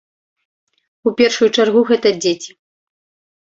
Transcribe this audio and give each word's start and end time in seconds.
У 1.11 1.13
першую 1.19 1.49
чаргу 1.57 1.85
гэта 1.91 2.15
дзеці. 2.23 2.51